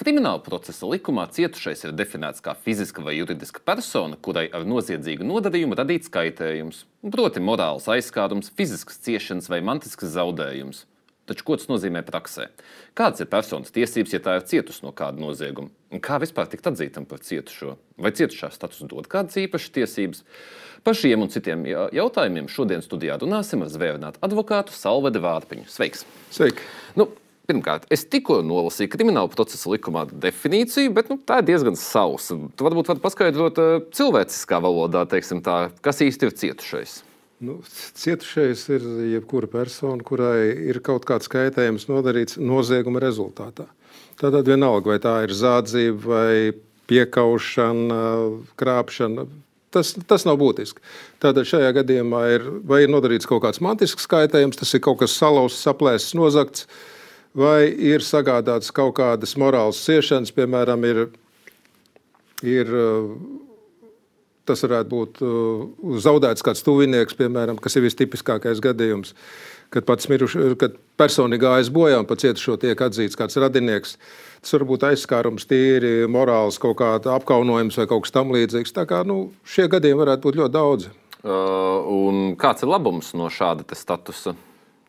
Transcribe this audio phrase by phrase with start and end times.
[0.00, 5.76] Krimināla procesa likumā cietušais ir definēts kā fiziska vai juridiska persona, kurai ar noziedzīgu nodarījumu
[5.76, 10.86] radīts kaitējums, proti, morāls aizskārums, fizisks ciešanas vai mantisks zaudējums.
[11.28, 12.48] Taču ko tas nozīmē praksē?
[12.96, 15.68] Kādas ir personas tiesības, ja tā ir cietusi no kāda nozieguma?
[15.92, 17.76] Un kā vispār tikt atzītam par cietušo?
[18.00, 20.24] Vai cietušā status dod kādas īpašas tiesības?
[20.80, 25.68] Par šiem un citiem jautājumiem šodien studijā runāsim ar zvērnātu advokātu Salvedu Vārpiņu.
[25.68, 26.08] Sveiks!
[26.32, 26.64] Sveiki!
[26.96, 27.12] Nu,
[27.50, 32.36] Pirmkārt, es tikko nolasīju krimināla procesa likumā definīciju, bet nu, tā ir diezgan sausa.
[32.54, 36.92] Tu varbūt vari paskaidrot uh, cilvēciskā valodā, teiksim, tā, kas īsti ir cietušais.
[37.42, 37.56] Nu,
[37.98, 38.86] cietušais ir
[39.16, 43.66] jebkura persona, kurai ir kaut kāds kaitējums nodarīts nozieguma rezultātā.
[44.20, 46.30] Tātad vienalga, vai tā ir zādzība vai
[46.92, 47.98] piekaušana,
[48.62, 49.26] krāpšana.
[49.74, 50.84] Tas, tas nav būtiski.
[51.22, 52.46] Tātad šajā gadījumā ir,
[52.78, 56.68] ir nodarīts kaut kāds mantisks kaitējums, tas ir kaut kas salauzts, saplēsts, nozagts.
[56.70, 56.89] Uh,
[57.36, 61.04] vai ir sagādāts kaut kādas morālas ciešanas, piemēram, ir,
[62.42, 62.74] ir
[64.48, 65.22] tas varētu būt
[66.02, 69.14] zaudēts kāds tuvinieks, piemēram, kas ir vistipiskākais gadījums,
[69.70, 73.96] kad pats miruši, kad personīgi gājis bojā un pat cietušo tiek atzīts kāds radinieks.
[74.40, 78.74] Tas var būt aizskārums, tīri morāls, kaut kāda apkaunojums vai kaut kas tamlīdzīgs.
[78.74, 80.94] Tā kā nu, šie gadījumi varētu būt ļoti daudzi.
[81.20, 84.32] Uh, kāds ir labums no šāda statusa?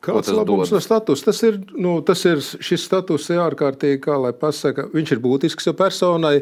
[0.01, 1.21] Kāds ir labums no status?
[1.21, 5.69] Tas ir, nu, tas ir šis status ir ārkārtīgi, kā lai pasaka, viņš ir būtisks,
[5.69, 6.39] jo personai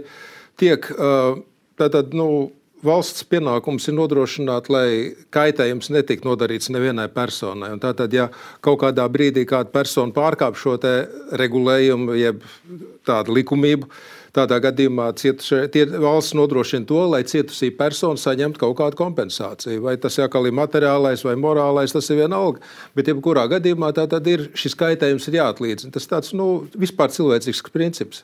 [0.60, 0.88] tiek
[1.80, 2.30] tātad, nu,
[2.86, 7.74] valsts pienākums ir nodrošināt, lai kaitējums netiktu nodarīts nevienai personai.
[7.76, 8.30] Un tātad, ja
[8.64, 10.78] kaut kādā brīdī kāda persona pārkāp šo
[11.40, 12.46] regulējumu, jeb
[13.08, 13.90] tādu likumību,
[14.40, 19.82] Tādā gadījumā cietušie, tie, valsts nodrošina to, lai cietusī persona saņemtu kaut kādu kompensāciju.
[19.84, 22.64] Vai tas jākal ir materiālais vai morālais, tas ir vienalga.
[22.96, 25.92] Bet, jebkurā gadījumā, tā tad ir šis kaitējums ir jāatlīdzina.
[25.96, 26.48] Tas tāds nu,
[26.80, 28.24] vispār cilvēcisks princips.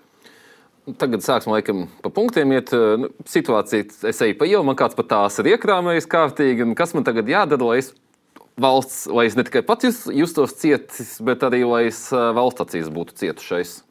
[1.01, 2.71] Tagad sāksim laikam pa punktiem iet.
[2.71, 6.69] Nu, situācija, es eju pa ielu, man kāds pat tās ir iekrāmējis kārtīgi.
[6.79, 7.91] Kas man tagad jādara, lai es
[8.61, 13.17] valsts, lai es ne tikai pats justos cietis, bet arī lai es valsts acīs būtu
[13.19, 13.81] cietušais?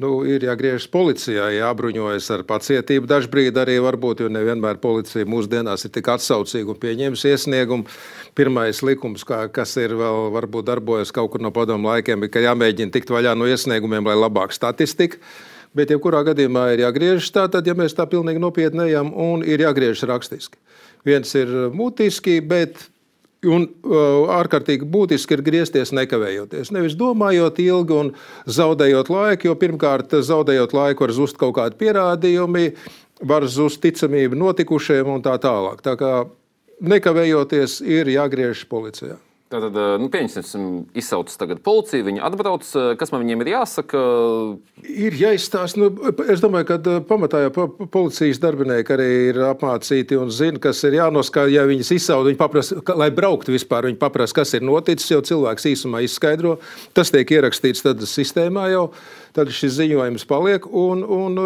[0.00, 3.04] Nu, ir jāgriežas policijā, jābruņojas ar pacietību.
[3.10, 7.84] Dažbrīd arī varbūt, jo nevienmēr policija mūsdienās ir tik atsaucīga un pieņems iesniegumu.
[8.38, 12.40] Pirmais likums, kā, kas ir vēl varbūt darbojas kaut kur no padomu laikiem, ir, ka
[12.40, 15.20] jāmēģina tikt vaļā no iesniegumiem, lai labāk statistika.
[15.76, 19.60] Bet, jebkurā gadījumā, ir jāgriežas tā, tad, ja mēs tā pilnīgi nopietni ejam, un ir
[19.60, 20.60] jāgriežas rakstiski.
[21.04, 22.80] Viens ir mutiski, bet
[23.42, 26.70] Un uh, ārkārtīgi būtiski ir griezties nekavējoties.
[26.74, 28.12] Nevis domājot ilgi un
[28.46, 32.68] zaudējot laiku, jo pirmkārt, zaudējot laiku, var zust kaut kādi pierādījumi,
[33.26, 35.82] var zust ticamība notikušajiem un tā tālāk.
[35.82, 36.12] Tā kā
[36.86, 39.18] nekavējoties ir jāgriežas policijā.
[39.52, 40.62] Tātad, nu, pieņemsim,
[40.96, 42.64] izsaucas tagad policiju, viņi atbrauc.
[42.96, 44.04] Kas man viņiem ir jāsaka?
[44.88, 45.80] Ir jāizstāsta.
[45.82, 45.90] Nu,
[46.32, 51.52] es domāju, ka pamatā jau policijas darbinieki arī ir apmācīti un zina, kas ir jānoskaidro.
[51.52, 55.10] Ja viņas izsauc, viņi paprasa, lai brauktu vispār, viņi paprasa, kas ir noticis.
[55.12, 56.56] Jau cilvēks īsumā izskaidro.
[56.96, 58.86] Tas tiek ierakstīts tad sistēmā jau.
[59.36, 60.64] Tad šis ziņojums paliek.
[60.72, 61.38] Un, un,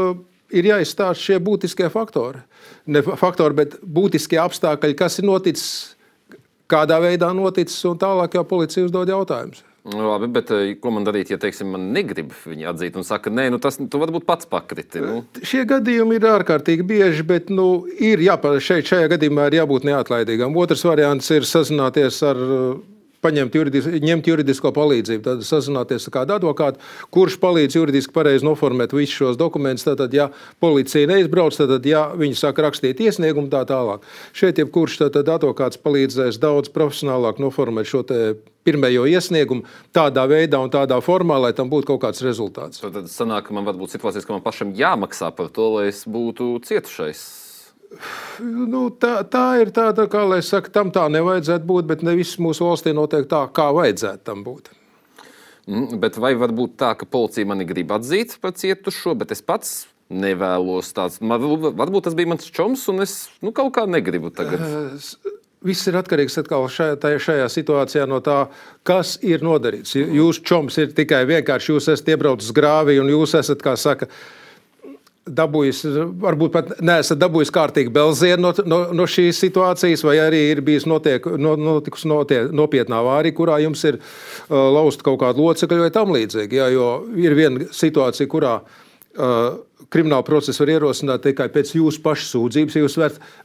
[0.55, 2.45] ir jāizstāsta šie būtiskie faktori.
[2.87, 5.96] Ne faktori, bet būtiskie apstākļi, kas ir noticis
[6.71, 9.65] kādā veidā noticis, un tālāk jau policija uzdod jautājumus.
[9.87, 13.31] Nu, labi, bet eh, ko man darīt, ja teiksim, man negrib viņu atzīt un saka,
[13.31, 14.99] nē, nu, tas tu varbūt pats pakriti?
[15.05, 15.21] Nu.
[15.47, 20.59] Šie gadījumi ir ārkārtīgi bieži, bet nu, ir jāpārāk šeit, šajā gadījumā ir jābūt neatlaidīgam.
[20.59, 22.43] Otrs variants ir sazināties ar
[23.27, 26.83] paņemt juridis, ņemt juridisko palīdzību, tad sazināties ar kādu advokātu,
[27.15, 29.87] kurš palīdz juridiski pareizi noformēt visus šos dokumentus.
[29.87, 30.31] Tad, ja
[30.63, 34.05] policija neizbrauc, tad, ja viņi sāk rakstīt iesniegumu, tā tālāk.
[34.37, 38.05] Šeit jebkurš advokāts palīdzēs daudz profesionālāk noformēt šo
[38.67, 42.83] pirmējo iesniegumu tādā veidā un tādā formā, lai tam būtu kaut kāds rezultāts.
[42.83, 46.03] Tad sanāk, ka man var būt situācijas, ka man pašam jāmaksā par to, lai es
[46.11, 47.46] būtu cietušais
[48.43, 52.41] Nu, tā, tā ir tāda, kā lai saka, tam tā nevajadzētu būt, bet ne viss
[52.43, 54.73] mūsu valstī notiek tā, kā vajadzētu tam būt.
[55.67, 59.43] Mm, bet vai var būt tā, ka policija mani grib atzīt par cietušo, bet es
[59.43, 61.19] pats nevēlos tāds?
[61.23, 64.63] Varbūt tas bija mans čoms, un es nu, kaut kā negribu tagad.
[65.67, 68.45] Viss ir atkarīgs šajā, šajā situācijā no tā,
[68.87, 69.97] kas ir nodarīts.
[69.99, 74.07] Jūsu čoms ir tikai vienkārši jūs esat iebraucis grāvī un jūs esat, kā saka,
[75.27, 75.83] dabūjis,
[76.23, 80.87] varbūt pat neesat dabūjis kārtīgi belzienu no, no, no šīs situācijas, vai arī ir bijis
[80.87, 85.95] notiek, no, notikusi notiek, nopietnā avārija, kurā jums ir uh, lausta kaut kāda locekļa vai
[85.95, 86.61] tam līdzīgi.
[86.61, 89.59] Jā, jo ir viena situācija, kurā uh,
[89.93, 92.97] krimināla procesa var ierosināt tikai pēc jūsu pašas sūdzības, ja jūs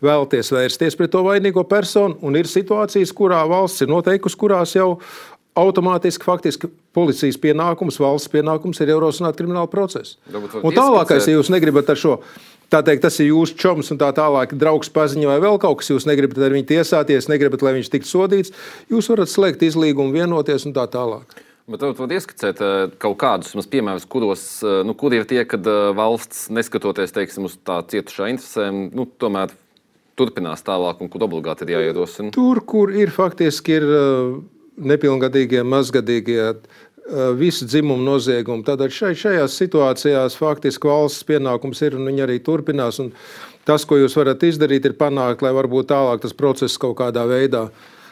[0.05, 4.95] vēlaties vērsties pret to vainīgo personu, un ir situācijas, kurā valsts ir noteikusi, kurās jau
[5.57, 10.17] automātiski faktiski policijas pienākums, valsts pienākums ir ierosināt kriminālu procesu.
[10.31, 12.17] Un tālākais, ja jūs negribat ar šo.
[12.71, 15.89] Tā teikt, tas ir jūsu čoms, un tā tālāk, draugs paziņo, vai vēl kaut kas,
[15.91, 18.53] jūs negribat ar viņu tiesāties, negribat, lai viņš tiktu sodīts.
[18.91, 21.35] Jūs varat slēgt izlīgumu, vienoties un tā tālāk.
[21.71, 22.61] Bet jūs varat ieskicēt
[23.03, 27.59] kaut kādus piemērus, kuros eh, nu, kur ir tie, kad eh, valsts, neskatoties teiksim, uz
[27.67, 29.51] tā cietušā interesēm, nu, tomēr
[30.19, 32.31] turpinās tālāk un kur obligāti ir jāierosina?
[32.35, 33.87] Tur, kur ir faktiski ir
[34.81, 36.53] nepilngadīgie, mazgadīgie,
[37.37, 38.63] visu dzimumu noziegumu.
[38.65, 43.01] Tātad šai, šajās situācijās faktiski valsts pienākums ir un viņi arī turpinās.
[43.67, 47.67] Tas, ko jūs varat izdarīt, ir panākt, lai varbūt tālāk tas process kaut kādā veidā.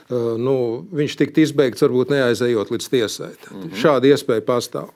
[0.10, 3.30] Nu, viņš tiktu izbeigts, varbūt neaizejot līdz tiesai.
[3.30, 3.76] Mm -hmm.
[3.78, 4.90] Šāda iespēja pastāv.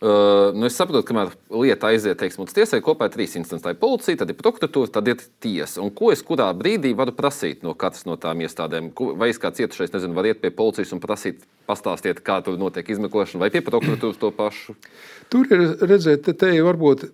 [0.00, 3.62] Uh, nu es saprotu, ka kamēr lieta aiziet teiksim, līdz tiesai, kopā ir trīs instances.
[3.64, 5.80] Tā ir policija, tad ir prokuratūra, tad ir tiesa.
[5.80, 8.90] Un ko es kurā brīdī varu prasīt no katras no tām iestādēm?
[9.16, 12.92] Vai es kā cietušais, nezinu, varu iet pie policijas un prasīt, pastāstiet, kā tur notiek
[12.92, 14.76] izmeklēšana, vai pie prokuratūras to pašu?
[15.32, 17.08] Tur ir redzēt, te, te varbūt.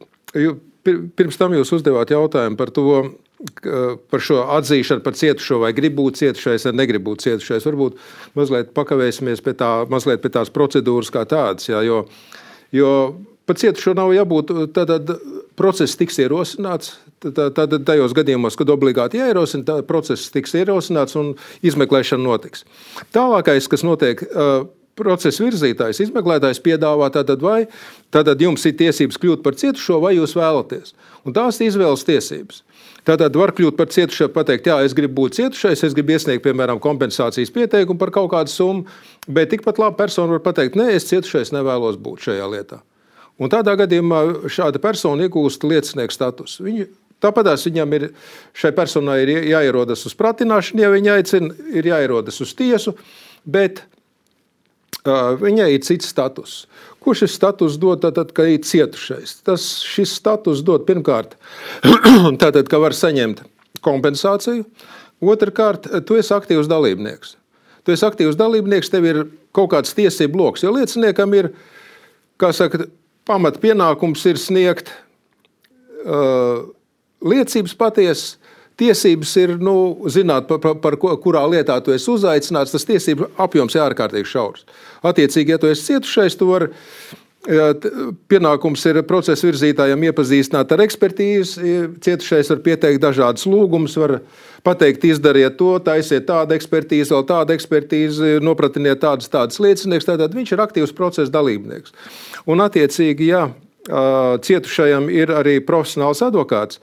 [0.83, 2.99] Pirms tam jūs uzdevāt jautājumu par to,
[4.11, 7.71] par šo atzīšanu par cietušo, vai gribu būt cietušais, vai negribu būt cietušais.
[7.71, 8.03] Varbūt
[8.35, 11.71] mazliet pakavēsimies pie, tā, mazliet pie tās procedūras kā tādas.
[11.71, 12.42] Jā, jo, uh,
[12.73, 12.91] Jo
[13.49, 15.17] pat cietušo nav jābūt, tad, tad
[15.59, 16.97] process tiks ierosināts.
[17.23, 22.65] Tad tajos gadījumos, kad obligāti jāierosina, tad process tiks ierosināts un izmeklēšana notiks.
[23.15, 24.25] Tālākais, kas notiek,
[24.99, 27.61] procesa virzītājs, izmeklētājs piedāvā, tātad vai
[28.13, 30.97] tātad jums ir tiesības kļūt par cietušo, vai jūs vēlaties.
[31.23, 32.65] Un tās ir izvēles tiesības.
[33.09, 36.79] Tātad var kļūt par cietušo, pateikt, jā, es gribu būt cietušais, es gribu iesniegt, piemēram,
[36.83, 38.85] kompensācijas pieteikumu par kaut kādu summu,
[39.27, 42.79] bet tikpat labi persona var pateikt, nē, es cietušais nevēlos būt šajā lietā.
[43.43, 46.63] Un tādā gadījumā šāda persona iegūst liecinieku statusu.
[46.69, 46.87] Viņu,
[47.25, 48.07] tāpatās viņam ir,
[48.55, 52.95] šai personai ir jāierodas uz pratināšanu, ja viņa aicina, ir jāierodas uz tiesu,
[53.43, 53.83] bet
[55.05, 56.67] viņai ir cits status.
[57.03, 59.41] Ko šis status dod, tad, kad ir cietušais?
[59.43, 61.35] Tas šis status dod pirmkārt,
[62.43, 63.43] tātad, ka var saņemt
[63.83, 64.65] kompensāciju.
[65.23, 67.37] Otrakārt, tu esi aktīvs dalībnieks.
[67.83, 69.23] Tu esi aktīvs dalībnieks, tev ir
[69.55, 70.63] kaut kāds tiesību lokus.
[70.63, 71.51] Jo lieciniekam ir,
[72.39, 72.87] kā saka,
[73.27, 74.91] pamat pienākums ir sniegt
[76.07, 76.63] uh,
[77.23, 78.37] liecības patiesas
[78.81, 79.75] tiesības ir nu,
[80.13, 82.75] zināt, par, par, par kurā lietā tu esi uzaicināts.
[82.75, 84.65] Tas tiesību apjoms ir ārkārtīgi šaurs.
[85.07, 86.73] Attiecīgi, ja tu esi cietušais, tu vari.
[88.31, 91.73] Pienākums ir procesa virzītājam iepazīstināt ar ekspertīzi.
[92.05, 94.21] Cietušais var pieteikt dažādas lūgumus, var
[94.63, 100.07] pateikt, izdariet to, taisiet tādu ekspertīzi, vēl tādu ekspertīzi, nopratiniet tādas, tādas liecinieks.
[100.07, 101.91] Tātad viņš ir aktīvs procesa dalībnieks.
[102.47, 103.49] Un, attiecīgi, ja
[103.89, 106.81] cietušajam ir arī profesionāls advokāts,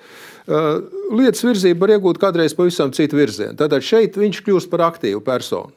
[1.14, 3.56] lietas virzība var iegūt kādreiz pavisam citu virzienu.
[3.60, 5.72] Tātad šeit viņš kļūst par aktīvu personu,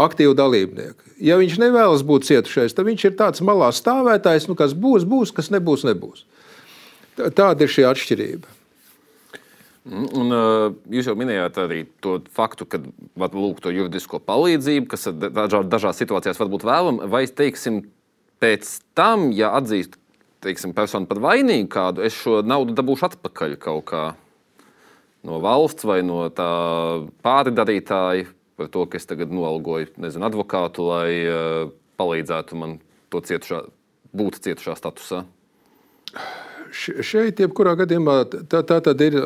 [0.00, 1.14] aktīvu dalībnieku.
[1.22, 5.34] Ja viņš nevēlas būt cietušais, tad viņš ir tāds malā stāvētājs, nu, kas būs, būs,
[5.34, 6.24] kas nebūs, nebūs.
[7.18, 8.54] Tāda ir šī atšķirība.
[9.88, 10.32] Un,
[10.92, 12.80] jūs jau minējāt arī to faktu, ka
[13.18, 17.08] var lūgt to juridisko palīdzību, kas dažā, dažās situācijās var būt vēlama.
[17.08, 17.80] Vai, teiksim,
[18.42, 18.68] pēc
[18.98, 19.96] tam, ja atzīst,
[20.44, 24.02] teiksim, persona par vainīgu kādu, es šo naudu dabūšu atpakaļ kaut kā
[25.26, 26.50] no valsts vai no tā
[27.26, 28.28] pārdarītāja
[28.58, 32.78] par to, ka es tagad noalgoju nezinu, advokātu, lai uh, palīdzētu man
[33.12, 33.62] to cietušā,
[34.18, 35.24] būt cietušā statusā.
[36.68, 39.16] Šeit, jebkurā gadījumā, tā, tā tad ir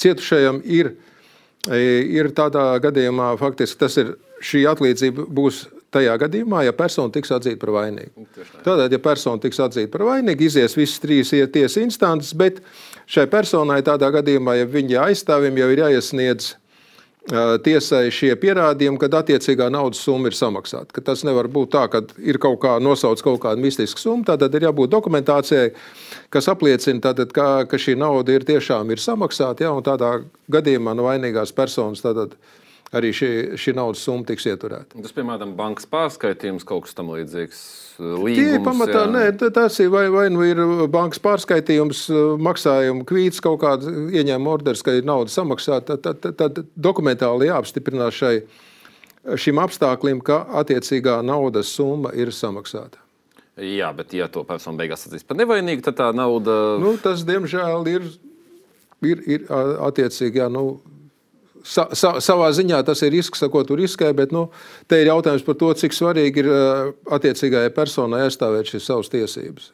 [0.00, 0.94] cietušajam ir,
[1.68, 7.60] ir tādā gadījumā faktiski tas ir šī atlīdzība būs tajā gadījumā, ja persona tiks atzīta
[7.62, 8.26] par vainīgu.
[8.64, 12.62] Tātad, ja persona tiks atzīta par vainīgu, izies visas trīs tiesas instances, bet
[13.10, 16.54] šai personai tādā gadījumā, ja viņa aizstāvim jau ir jāiesniedz
[17.64, 20.90] tiesai šie pierādījumi, kad attiecīgā naudas summa ir samaksāta.
[20.94, 24.24] Ka tas nevar būt tā, ka ir kaut kā nosaucts kaut kāda mistiska summa.
[24.24, 25.70] Tad ir jābūt dokumentācijai,
[26.32, 29.68] kas apliecina, tātad, ka, ka šī nauda ir tiešām ir samaksāta.
[29.68, 32.34] Ja, tādā gadījumā no vainīgās personas tātad,
[32.96, 33.30] arī šī,
[33.60, 34.98] šī naudas summa tiks ieturēta.
[34.98, 37.60] Tas, piemēram, bankas pārskaitījums, kaut kas tamlīdzīgs.
[38.00, 39.10] Līgums, Tie pamatā, jā.
[39.12, 42.06] nē, tas ir vai, vai nu ir bankas pārskaitījums,
[42.40, 45.98] maksājuma kvīts, kaut kāda ieņēmuma orders, ka ir nauda samaksāta.
[46.00, 48.34] Tad, tad, tad dokumentāli jāapstiprinās šai,
[49.36, 52.98] šim apstāklim, ka attiecīgā naudas summa ir samaksāta.
[53.60, 56.54] Jā, bet ja to personu beigās atzīs par nevainīgu, tad tā nauda.
[56.80, 58.06] Nu, tas, diemžēl, ir,
[59.04, 59.44] ir, ir
[59.84, 60.40] attiecīgi.
[60.40, 60.80] Jā, nu,
[61.66, 64.48] sa, sa, savā ziņā tas ir risks, ko tu riskē, bet nu,
[64.90, 66.62] te ir jautājums par to, cik svarīgi ir ā,
[67.18, 69.70] attiecīgajai personai aizstāvēt šīs savas tiesības.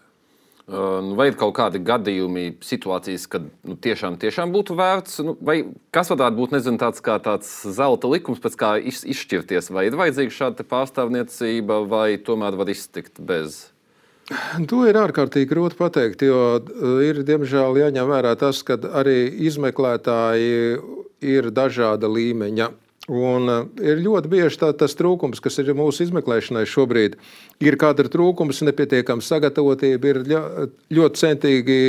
[0.66, 5.36] Uh, nu, Vai ir kaut kādi gadījumi, situācijas, kad nu, tiešām, tiešām būtu vērts, nu,
[5.38, 5.60] vai
[5.94, 10.34] kas varētu būt nezinu, tāds tāds zelta likums, pēc kā iz, izšķirties, vai ir vajadzīga
[10.34, 13.68] šāda pārstāvniecība, vai tomēr var iztikt bez?
[14.70, 20.80] To ir ārkārtīgi grūti pateikt, jo uh, ir diemžēl jāņem vērā tas, ka arī izmeklētāji
[21.22, 22.66] ir dažāda līmeņa.
[23.06, 27.14] Un uh, ir ļoti bieži tā, tas trūkums, kas ir mūsu izmeklēšanai šobrīd.
[27.62, 30.22] Ir kāda trūkums, nepietiekama sagatavotība, ir
[30.98, 31.80] ļoti centīgi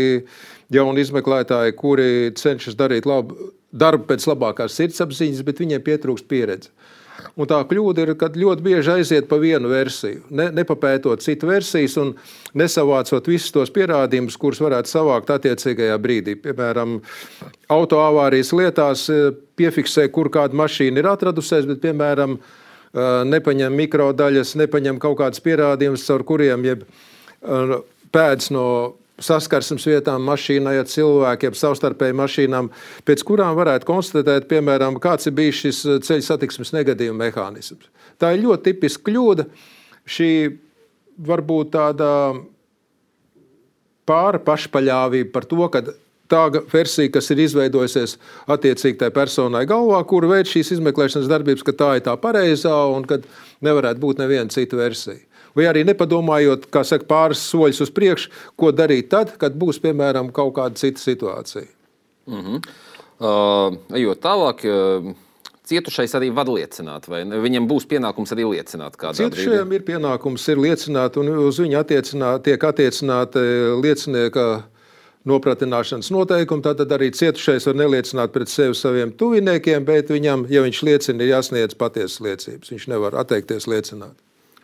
[0.78, 6.72] jauni izmeklētāji, kuri cenšas darīt labu darbu pēc labākās sirdsapziņas, bet viņiem pietrūkst pieredze.
[7.38, 11.98] Un tā kļūda ir, kad ļoti bieži aiziet pa vienu versiju, ne, nepapētot citu versijas
[12.02, 12.14] un
[12.58, 16.38] nesavācot visus tos pierādījumus, kurus varētu savākt attiecīgajā brīdī.
[16.42, 17.00] Piemēram,
[17.74, 25.02] autoavārijas lietās eh, piefiksē, kur kāda mašīna ir atradusies, bet, piemēram, eh, nepaņem mikrodaļas, nepaņem
[25.04, 27.78] kaut kādas pierādījumus, caur kuriem jeb eh,
[28.14, 28.68] pēdas no
[29.24, 32.70] saskarsmes vietām, mašīnai ar cilvēkiem, savstarpēji mašīnām,
[33.08, 37.90] pēc kurām varētu konstatēt, piemēram, kāds ir bijis šis ceļu satiksmes negadījuma mehānisms.
[38.22, 39.48] Tā ir ļoti tipiska kļūda.
[40.08, 40.32] Šī
[41.28, 42.10] varbūt tāda
[44.08, 45.84] pāra pašpaļāvība par to, ka
[46.32, 48.18] tā versija, kas ir izveidojusies
[48.52, 53.08] attiecīgi tai personai galvā, kur veids šīs izmeklēšanas darbības, ka tā ir tā pareizā un
[53.08, 53.22] ka
[53.66, 55.24] nevarētu būt neviena cita versija.
[55.58, 60.30] Vai arī nepadomājot, kā saka, pāris soļus uz priekšu, ko darīt tad, kad būs piemēram
[60.36, 61.66] kaut kāda cita situācija.
[62.28, 65.08] Uh, ejot tālāk, uh,
[65.68, 67.40] cietušais arī var liecināt, vai ne?
[67.42, 69.42] viņam būs pienākums arī liecināt kādā brīdī.
[69.42, 73.44] Cietušajam ir pienākums ir liecināt, un uz viņu attiecināt, tiek attiecināti
[73.82, 74.48] liecinieka
[75.28, 76.64] nopratināšanas noteikumi.
[76.66, 81.36] Tātad arī cietušais var neliecināt pret sevi saviem tuviniekiem, bet viņam, ja viņš liecina, ir
[81.36, 82.72] jāsniedz patiesas liecības.
[82.76, 84.16] Viņš nevar atteikties liecināt.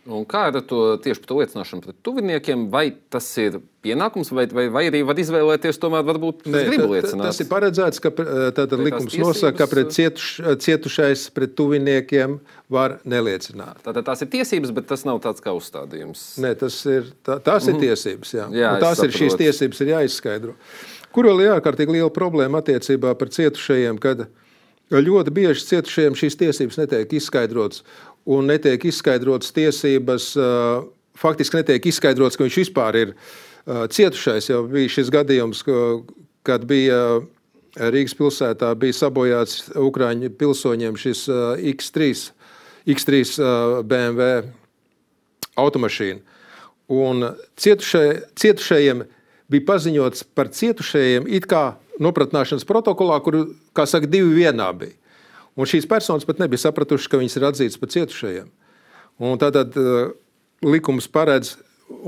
[0.04, 2.66] Un kā ar to tieši par to liecināšanu pret tuviniekiem?
[2.74, 6.90] Vai tas ir pienākums, vai, vai, vai arī var izvēlēties, tomēr varbūt es Nē, gribu
[6.92, 7.30] liecināt?
[7.30, 10.28] Tas ir paredzēts, ka tātad likums tiesības- nosaka, ka pret cietuš,
[10.66, 12.36] cietušais pret tuviniekiem
[12.68, 13.80] var neliecināt.
[13.88, 16.26] Tātad tās ir tiesības, bet tas nav tāds kā uzstādījums.
[16.44, 18.36] Nē, tas ir, tā, tās ir tiesības.
[18.36, 18.52] Jā.
[18.52, 20.60] Jā, Un tās ir šīs tiesības, ir jāizskaidro.
[21.16, 24.28] Kur vēl ir ārkārtīgi liela problēma attiecībā par cietušajiem, kad
[24.92, 27.84] ļoti bieži cietušajiem šīs tiesības netiek izskaidrotas.
[28.26, 30.30] Un netiek izskaidrotas tiesības,
[31.20, 33.16] faktiski netiek izskaidrots, ka viņš vispār ir
[33.68, 34.48] cietušais.
[34.50, 36.04] Jau bija šis gadījums, ka-
[36.44, 37.22] kad bija
[37.76, 42.32] Rīgas pilsētā bija sabojāts Ukrāņu pilsoņiem šis ā, X3,
[42.86, 44.44] X3 ā, BMW
[45.58, 46.20] automašīna.
[46.94, 49.04] Un cietušai, cietušajiem
[49.50, 54.94] bija paziņots par cietušajiem it kā nopratināšanas protokolā, kur, kā saka, divi vienā bija.
[55.54, 58.50] Un šīs personas pat nebija sapratušas, ka viņas ir atzītas par cietušajiem.
[59.22, 60.16] Un tātad uh,
[60.66, 61.54] likums paredz,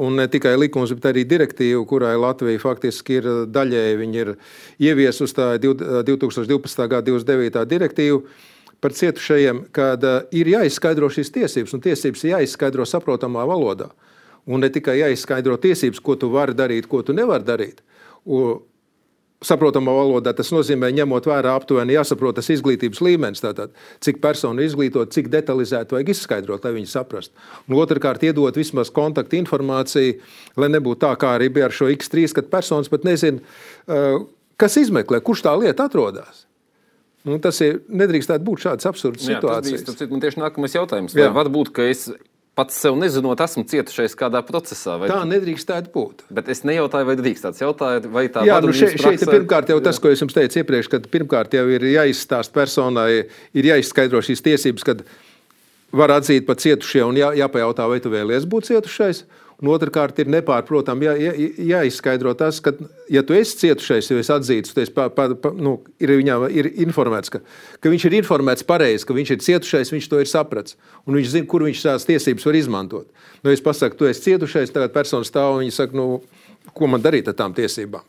[0.02, 4.34] un ne tikai likums, bet arī direktīva, kurai Latvija faktiski ir daļēji viņa ir
[4.82, 6.88] ieviesusi tā div- uh, 2012.
[6.90, 7.66] gada 29.
[7.70, 8.24] direktīva
[8.82, 13.92] par cietušajiem, kad uh, ir jāizskaidro šīs tiesības, un tiesības ir jāizskaidro saprotamā valodā.
[14.46, 17.86] Un ne tikai jāizskaidro tiesības, ko tu vari darīt, ko tu nevari darīt.
[18.26, 18.60] Un,
[19.44, 23.74] saprotamā valodā tas nozīmē, ņemot vērā aptuveni jāsaprot tas izglītības līmenis, tātad,
[24.06, 27.36] cik persona ir izglītota, cik detalizēti vajag izskaidrot, lai viņi saprastu.
[27.68, 30.18] Un otrkārt, iedot vismaz kontaktu informāciju,
[30.62, 33.44] lai nebūtu tā, kā arī bija ar šo X3, kad personas pat nezina,
[34.62, 36.46] kas izmeklē, kurš tā lieta atrodas.
[37.26, 40.22] Nu, tas ir nedrīkstētu būt šāds absurds Jā, tas bija situācijas.
[40.22, 41.16] tieši nākamais jautājums.
[41.18, 41.34] Vai Jā.
[41.34, 42.06] var būt, ka es
[42.56, 44.96] pats sev nezinot, esmu cietušais kādā procesā?
[45.02, 45.10] Vai...
[45.12, 46.26] Tā nedrīkstētu būt.
[46.34, 49.72] Bet es nejautāju, vai drīkst tāds jautājums, vai tā Jā, nu šeit, šeit praksē- pirmkārt
[49.74, 54.24] jau tas, ko es jums teicu iepriekš, kad pirmkārt jau ir jāizstāsta personai, ir jāizskaidro
[54.24, 55.04] šīs tiesības, kad
[55.96, 59.26] var atzīt par cietušie un jā, jāpajautā, vai tu vēlies būt cietušais.
[59.64, 61.34] Un otrkārt, ir nepārprotami jā, jā,
[61.70, 62.74] jāizskaidro tas, ka,
[63.12, 66.44] ja tu esi cietušais, jo esi atzīts, tu esi pa, pa, pa, nu, ir viņam
[66.52, 67.40] ir informēts, ka,
[67.80, 70.76] ka viņš ir informēts pareizi, ka viņš ir cietušais, viņš to ir sapratis.
[71.08, 73.08] Un viņš zina, kur viņš tās tiesības var izmantot.
[73.46, 76.20] Nu, es pasaku, tu esi cietušais, tagad persona stāv un viņa saka, nu,
[76.76, 78.04] ko man darīt ar tām tiesībām.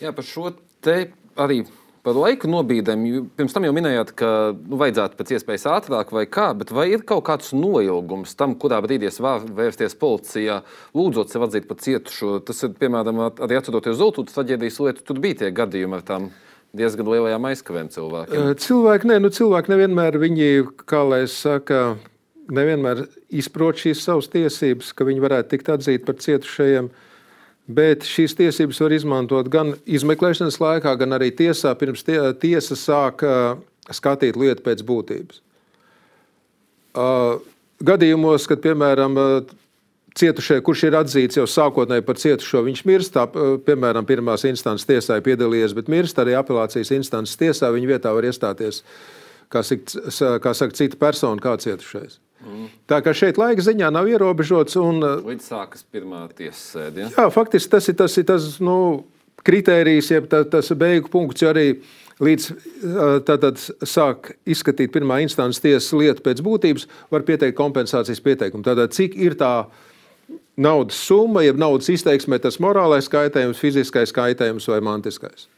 [0.00, 1.60] Jā, par šo te arī
[2.06, 3.06] par laika nobīdēm.
[3.38, 7.04] Pirms tam jau minējāt, ka nu, vajadzētu pēc iespējas ātrāk vai kā, bet vai ir
[7.08, 10.60] kaut kāds noilgums tam, kurā brīdī vērsties policijā,
[10.96, 12.38] lūdzot sev atzīt par cietušo?
[12.48, 16.30] Tas ir, piemēram, arī atceroties Zultūtas traģēdijas lietu, tur bija tie gadījumi ar tām
[16.76, 18.54] diezgan lielajām aizkavēm cilvēkiem.
[18.62, 20.50] Cilvēki, nē, nu, cilvēki nevienmēr viņi,
[20.88, 21.96] kā lai es saka,
[22.54, 23.04] nevienmēr
[23.42, 26.90] izprot šīs savas tiesības, ka viņi varētu tikt atzīti par cietušajiem.
[27.70, 33.22] Bet šīs tiesības var izmantot gan izmeklēšanas laikā, gan arī tiesā, pirms tie, tiesa sāk
[33.26, 33.60] uh,
[33.94, 35.42] skatīt lietu pēc būtības.
[36.90, 37.36] Uh,
[37.86, 39.52] gadījumos, kad, piemēram, uh,
[40.16, 43.14] cietušie, kurš ir atzīts jau sākotnēji par cietušo, viņš mirst.
[43.14, 43.26] Tā,
[43.66, 47.70] piemēram, pirmās instances tiesā ir piedalījies, bet mirst arī apelācijas instances tiesā.
[47.74, 48.82] Viņa vietā var iestāties,
[49.52, 52.18] kā, kā saka, cita persona, kā cietušais.
[52.40, 52.68] Mm.
[52.88, 54.78] Tā kā šeit laika ziņā nav ierobežots.
[54.80, 57.04] Un, Līdz sākas pirmā tiesas sēde.
[57.04, 57.10] Ja?
[57.16, 58.76] Jā, faktiski tas ir tas, ir tas nu,
[59.46, 61.66] kritērijs, jeb tā, tas beigu punkts, jo arī
[62.20, 62.48] līdz
[63.28, 68.64] tātad sāk izskatīt pirmā instances tiesas lietu pēc būtības, var pieteikt kompensācijas pieteikumu.
[68.66, 69.54] Tātad, cik ir tā
[70.60, 75.48] naudas summa, jeb naudas izteiksmē, tas morālais kaitējums, fiziskais kaitējums vai mantiskais.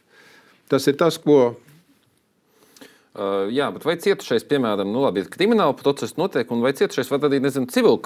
[0.71, 1.55] Tas ir tas, ko.
[3.13, 7.27] Uh, jā, bet vai cietušais, piemēram, nu, labi, krimināla procesa notiek, un vai cietušais var
[7.29, 7.99] arī civil,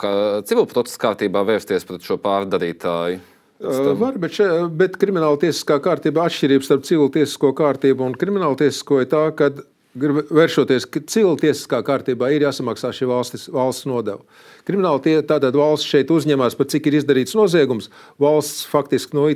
[0.43, 3.21] civil kārtībā vērsties pret šo pārdarītāju?
[3.63, 8.59] Uh, var, bet, še, bet krimināla tiesiskā kārtība atšķirības starp civil tiesisko kārtību un krimināla
[8.59, 9.53] tiesisko ir tā, ka
[9.97, 14.21] vēršoties civiltiesiskā kārtībā, ir jāsamaksā šī valstis, valsts nodeva.
[14.69, 17.89] Krimināla tie, tātad valsts šeit uzņemas par cik ir izdarīts noziegums.
[18.21, 19.31] Valsts faktiski nu,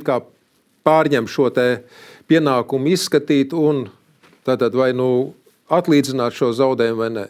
[0.85, 1.49] pārņem šo
[2.31, 3.87] pienākumu izskatīt un
[4.47, 5.35] tātad vai nu
[5.73, 7.25] atlīdzināt šo zaudējumu vai nē.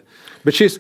[0.47, 0.79] Bet šis,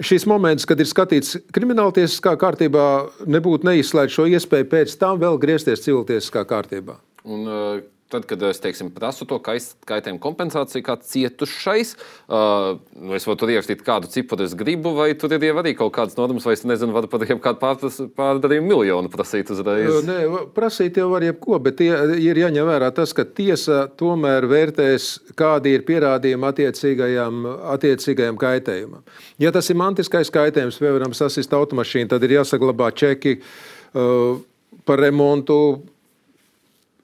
[0.00, 2.86] šis moments, kad ir skatīts krimināltiesiskā kārtībā,
[3.28, 6.98] nebūtu neizslēgts šo iespēju pēc tam vēl griezties civiltiesiskā kārtībā.
[7.28, 11.94] Un, uh, Tad, kad es teiksim, prasu to kaitējumu kompensāciju, kā cietušais,
[12.28, 15.94] uh, nu es varu tur ierakstīt, kādu cipru es gribu, vai tur ir arī kaut
[15.96, 17.88] kādas normas, vai es nezinu, varu pat kādu
[18.18, 20.02] pārdarījumu miljonu prasīt uzreiz.
[20.04, 20.18] Nē,
[20.52, 21.88] prasīt jau var jebko, bet tie,
[22.20, 27.42] ir jāņem vērā tas, ka tiesa tomēr vērtēs, kādi ir pierādījumi attiecīgajam,
[27.78, 29.08] attiecīgajam kaitējumam.
[29.40, 34.36] Ja tas ir mantiskais kaitējums, piemēram, sasist automašīnu, tad ir jāsaglabā čeki uh,
[34.84, 35.58] par remontu.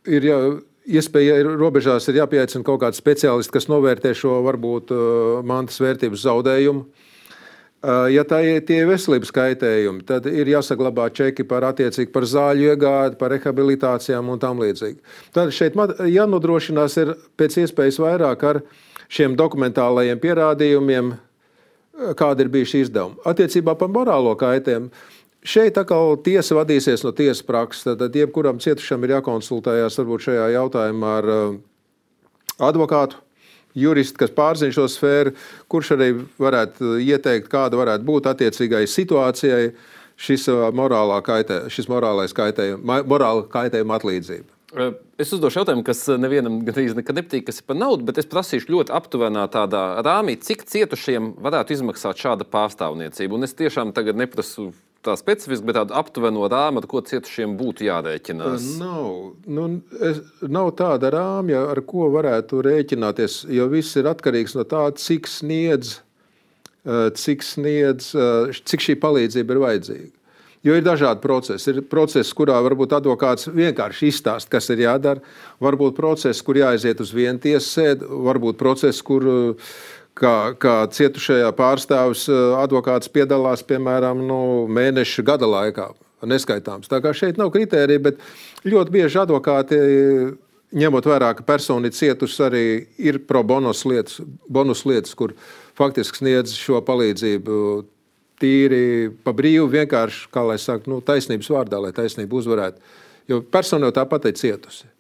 [0.08, 0.36] Ir jā,
[0.88, 5.04] iespēja ir robežās, ir jāpieaicina kaut kāds speciālists, kas novērtē šo varbūt uh,
[5.47, 6.87] mantas vērtības zaudējumu.
[7.78, 12.73] Uh, ja tā ir tie veselības kaitējumi, tad ir jāsaglabā čeki par attiecīgi par zāļu
[12.73, 14.98] iegādi, par rehabilitācijām un tam līdzīgi.
[15.37, 15.79] Tad šeit
[16.11, 18.62] jānodrošinās ir pēc iespējas vairāk ar
[19.07, 23.22] šiem dokumentālajiem pierādījumiem, uh, kāda ir bijuši izdevumi.
[23.29, 24.90] Attiecībā par morālo kaitējumu
[25.48, 27.96] Šeit atkal tiesa vadīsies no tiesas prakses.
[27.96, 31.54] Tad jebkuram cietušam ir jākonsultējas varbūt šajā jautājumā ar uh,
[32.68, 33.22] advokātu,
[33.78, 35.32] juristu, kas pārzina šo sfēru,
[35.72, 36.11] kurš arī
[36.42, 39.70] varētu ieteikt, kāda varētu būt attiecīgai situācijai
[40.20, 40.68] šis, uh,
[41.24, 44.52] kaitē, šis morālais kaitējuma, morāla kaitējuma atlīdzība.
[45.16, 48.68] Es uzdošu jautājumu, kas nevienam gandrīz nekad nepatīk, kas ir par naudu, bet es prasīšu
[48.74, 53.38] ļoti aptuvenā tādā rāmī, cik cietušiem varētu izmaksāt šāda pārstāvniecība.
[53.38, 54.68] Un es tiešām tagad neprasu
[55.09, 58.66] tā specifiski, bet tāda aptuveno rāma, ar ko cietušiem būtu jārēķinās?
[58.83, 59.09] Nav,
[59.49, 59.68] nu,
[60.11, 65.31] es, nav tāda rāmja, ar ko varētu rēķināties, jo viss ir atkarīgs no tā, cik
[65.31, 65.99] sniedz,
[67.18, 68.12] cik, sniedz,
[68.68, 70.12] cik šī palīdzība ir vajadzīga.
[70.66, 71.71] Jo ir dažādi procesi.
[71.71, 75.23] Ir procesi, kurā varbūt advokāts vienkārši izstāsta, kas ir jādara.
[75.62, 79.77] Varbūt procesi, kur jāaiziet uz vienu tiesu sēdi, varbūt procesi, kur uh,
[80.18, 85.92] kā, kā cietušajā pārstāvis eh, advokāts piedalās piemēram nu, mēneša gada laikā.
[86.26, 86.90] Neskaitāms.
[86.90, 88.22] Tā kā šeit nav kritērija, bet
[88.66, 89.76] ļoti bieži advokāti,
[90.74, 92.64] ņemot vērā, ka persona ir cietusi, arī
[92.98, 94.18] ir pro bonus lietas,
[94.50, 95.37] bonus lietas kur
[95.78, 97.61] faktiski sniedz šo palīdzību
[98.42, 102.83] tīri pa brīvu, vienkārši, kā lai saka, nu, taisnības vārdā, lai taisnība uzvarētu.
[103.31, 104.90] Jo persona jau tāpat ir cietusi.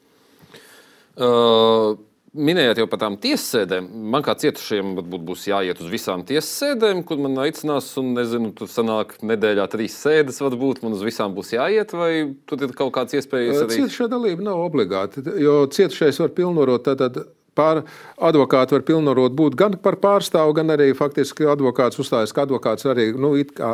[1.18, 1.98] Uh...
[2.36, 3.86] Minējāt jau par tām tiesasēdēm.
[4.12, 8.68] Man kā cietušajiem varbūt būs jāiet uz visām tiesasēdēm, kur man aicinās, un nezinu, tur
[8.68, 12.10] sanāk nedēļā trīs sēdes, varbūt man uz visām būs jāiet, vai
[12.48, 13.80] tur ir kaut kāds iespējas arī?
[13.80, 17.20] Cietušā dalība nav obligāti, jo cietušais var pilnvarot tātad.
[17.58, 17.80] Pār,
[18.22, 23.08] advokāti var pilnvarot būt gan par pārstāvu, gan arī faktiski advokāts uzstājas, ka advokāts arī
[23.18, 23.32] nu,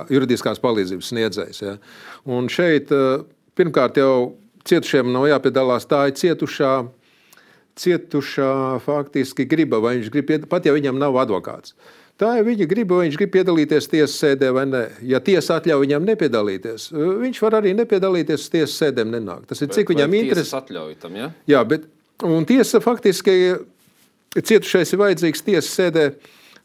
[0.08, 1.60] juridiskās palīdzības sniedzējs.
[1.60, 1.74] Ja.
[2.24, 2.88] Un šeit
[3.58, 6.72] pirmkārt jau cietušiem nav jāpiedalās, tā ir cietušā
[7.80, 11.74] cietušā faktiski griba, vai viņš grib, pat ja viņam nav advokāts.
[12.20, 14.82] Tā ir viņa griba, vai viņš grib piedalīties tiesas sēdē vai nē.
[15.10, 19.10] Ja tiesa atļauj viņam nepiedalīties, viņš var arī nepiedalīties tiesas sēdēm.
[19.16, 19.48] Nenāk.
[19.50, 20.60] Tas ir cik vai, viņam interesē.
[21.02, 21.32] Tam, ja?
[21.50, 21.88] Jā, bet
[22.46, 23.34] tiesa faktiski
[24.38, 26.06] cietušais ir vajadzīgs tiesas sēdē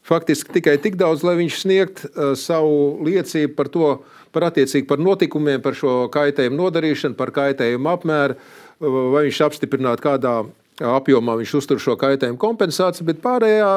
[0.06, 3.90] faktiski tikai tik daudz, lai viņš sniegt uh, savu liecību par to,
[4.30, 8.38] par attiecīgi par notikumiem, par šo kaitējumu nodarīšanu, par kaitējumu apmēru,
[8.80, 10.34] vai viņš apstiprinātu kādā
[10.80, 13.70] apjomā viņš uztur šo kaitējumu kompensāciju, bet pārējā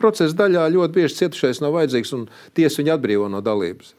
[0.00, 3.94] procesa daļā ļoti bieži cietušais nav vajadzīgs un tiesa viņu atbrīvo no dalības.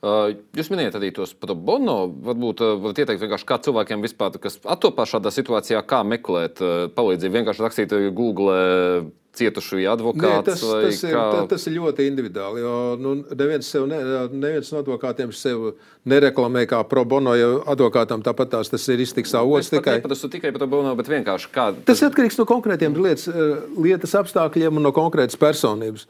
[0.00, 2.06] Uh, jūs minējāt arī tos pro bono.
[2.24, 7.34] Varbūt uh, varat ieteikt kā cilvēkiem vispār, kas attopās šādā situācijā, kā meklēt uh, palīdzību.
[7.36, 10.48] Vienkārši rakstīt Google cietušu advokātu.
[10.48, 11.24] Tas, tas, ir, kā...
[11.50, 12.62] tas ir ļoti individuāli.
[12.64, 13.98] Jo, nu, neviens, ne,
[14.32, 15.74] neviens no advokātiem sev
[16.08, 19.68] nereklamē kā pro bono, jo advokātam tāpat tās tas ir iztiks avots.
[19.72, 21.70] Tikai tas ir tikai pro bono, bet vienkārši kā.
[21.88, 23.28] Tas atkarīgs no konkrētiem lietas,
[23.76, 26.08] lietas apstākļiem un no konkrētas personības.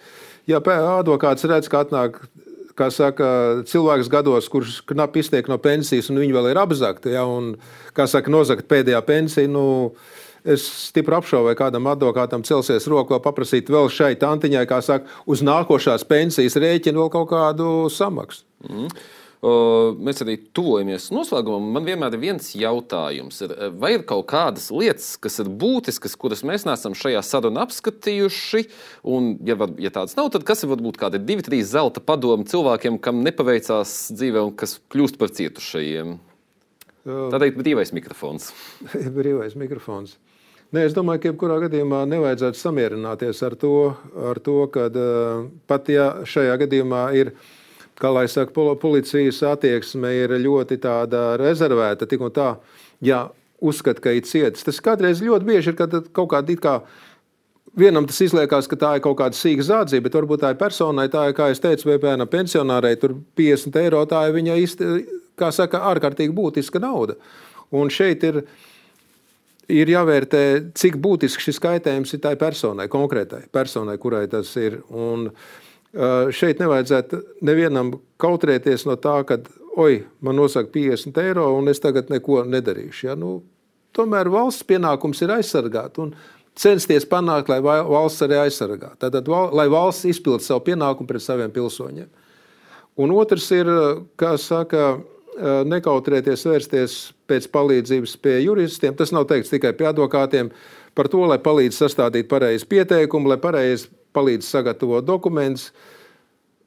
[0.49, 2.23] Ja advokāts redz, ka atnāk
[2.79, 3.27] kā saka,
[3.69, 7.55] cilvēks gados, kurš knapi iztiek no pensijas, un viņi vēl ir apzakti, ja, un,
[7.97, 9.51] kā saka, nozagt pēdējā pensija.
[9.51, 9.95] Nu,
[10.41, 15.05] Es stipri apšaubu, vai kādam advokātam celsies roka vēl paprasīt vēl šai tantiņai, kā saka,
[15.29, 18.47] uz nākošās pensijas rēķinu vēl kaut kādu samaksu.
[18.65, 18.89] Mm.
[19.41, 21.71] Mēs arī tuvojamies noslēgumam.
[21.73, 23.39] Man vienmēr ir viens jautājums.
[23.47, 28.67] Ir, vai ir kaut kādas lietas, kas ir būtiskas, kuras mēs neesam šajā sarunā apskatījuši?
[29.09, 32.45] Un, ja, var, ja tādas nav, tad kas ir varbūt kādi divi, trīs zelta padomi
[32.51, 36.19] cilvēkiem, kam nepaveicās dzīvē un kas kļūst par cietušajiem?
[37.09, 38.51] Tā teikt, brīvais mikrofons.
[39.19, 40.19] brīvais mikrofons.
[40.71, 43.73] Nē, es domāju, ka jebkurā gadījumā nevajadzētu samierināties ar to,
[44.31, 47.60] ar to ka uh, pat ja šajā gadījumā ir ielikās
[48.01, 50.81] kā lai saka, policijas attieksme ir ļoti
[51.41, 52.09] rezervēta.
[52.09, 52.55] Tik un tā,
[53.05, 53.27] ja
[53.61, 54.65] uzskata, ka ir cietis.
[54.65, 56.81] Tas kādreiz ļoti bieži ir, kad kaut kāda it kā.
[57.79, 61.07] Vienam tas izliekas, ka tā ir kaut kāda sīga zādzība, bet varbūt tā ir personai,
[61.13, 64.89] tā ir, kā es teicu, VPN pensionārai, tur 50 eiro, tā ir viņa īsti,
[65.39, 67.15] kā saka, ārkārtīgi būtiska nauda.
[67.71, 68.41] Un šeit ir,
[69.71, 70.43] ir jāvērtē,
[70.75, 74.81] cik būtisks šis kaitējums ir tai personai, konkrētai personai, kurai tas ir.
[74.91, 79.41] Un, uh, Šeit nevajadzētu nevienam kautrēties no tā, ka,
[79.81, 83.09] oi, man nosaka 50 eiro un es tagad neko nedarīšu.
[83.09, 83.17] Ja?
[83.19, 83.41] Nu,
[83.97, 86.15] tomēr valsts pienākums ir aizsargāt un
[86.55, 88.93] censties panākt, lai valsts arī aizsargā.
[89.03, 92.11] Tātad, lai valsts izpildītu savu pienākumu pret saviem pilsoņiem.
[93.01, 93.71] Un otrs ir,
[94.21, 95.01] kā saka,
[95.71, 96.97] nekautrēties vērsties
[97.31, 98.95] pēc palīdzības pie juristiem.
[98.99, 100.51] Tas nav teikts tikai pie advokātiem
[100.95, 105.71] par to, lai palīdz sastādīt pareizi pieteikumu, lai pareizi palīdz sagatavot dokumentus.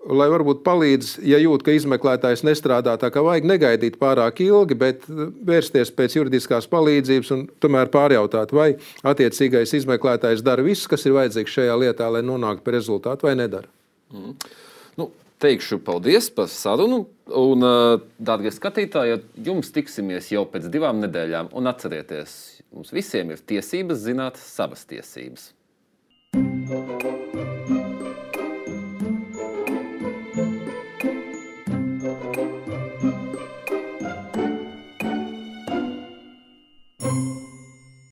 [0.04, 5.06] Lai varbūt palīdz, ja jūt, ka izmeklētājs nestrādā tā, kā vajag, negaidīt pārāk ilgi, bet
[5.08, 8.74] vērsties pēc juridiskās palīdzības un tomēr pārjautāt, vai
[9.08, 13.72] attiecīgais izmeklētājs dara visu, kas ir vajadzīgs šajā lietā, lai nonāktu pie rezultātu, vai nedara.
[14.12, 14.36] Mm.
[15.00, 15.08] Nu,
[15.44, 17.06] teikšu paldies par sarunu.
[17.40, 17.64] Un,
[18.20, 21.54] dārgie skatītāji, jums tiksimies jau pēc divām nedēļām.
[21.56, 22.38] Un atcerieties,
[22.76, 25.54] mums visiem ir tiesības zināt savas tiesības.